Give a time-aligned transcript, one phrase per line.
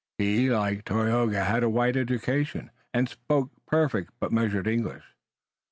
[0.17, 5.03] He, like Tayoga, had a white education, and spoke perfect, but measured English.